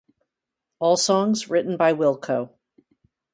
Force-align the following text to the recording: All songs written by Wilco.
All 0.79 0.97
songs 0.97 1.47
written 1.47 1.77
by 1.77 1.93
Wilco. 1.93 2.49